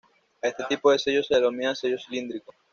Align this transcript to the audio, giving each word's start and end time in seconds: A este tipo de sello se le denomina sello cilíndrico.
A 0.41 0.47
este 0.47 0.63
tipo 0.67 0.91
de 0.91 0.97
sello 0.97 1.21
se 1.21 1.31
le 1.35 1.41
denomina 1.41 1.75
sello 1.75 1.99
cilíndrico. 1.99 2.55